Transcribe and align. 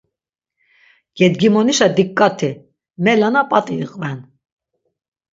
Gedgimonişa 1.17 1.87
dik̆k̆ati, 1.95 2.49
melana 3.03 3.41
p̆at̆i 3.49 3.75
iqven. 3.83 4.19